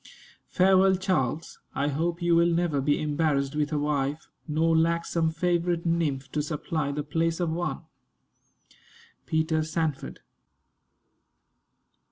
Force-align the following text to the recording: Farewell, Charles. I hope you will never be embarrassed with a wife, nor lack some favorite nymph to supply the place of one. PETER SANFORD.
Farewell, 0.47 0.95
Charles. 0.95 1.59
I 1.75 1.89
hope 1.89 2.23
you 2.23 2.35
will 2.35 2.51
never 2.51 2.81
be 2.81 2.99
embarrassed 2.99 3.53
with 3.55 3.71
a 3.71 3.77
wife, 3.77 4.29
nor 4.47 4.75
lack 4.75 5.05
some 5.05 5.29
favorite 5.29 5.85
nymph 5.85 6.31
to 6.31 6.41
supply 6.41 6.91
the 6.91 7.03
place 7.03 7.39
of 7.39 7.51
one. 7.51 7.81
PETER 9.27 9.61
SANFORD. 9.61 10.21